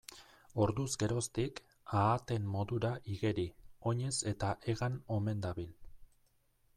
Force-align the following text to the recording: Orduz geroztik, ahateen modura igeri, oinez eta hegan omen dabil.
Orduz 0.63 0.85
geroztik, 1.03 1.61
ahateen 1.99 2.47
modura 2.55 2.91
igeri, 3.17 3.45
oinez 3.91 4.13
eta 4.33 4.49
hegan 4.71 4.99
omen 5.19 5.45
dabil. 5.45 5.71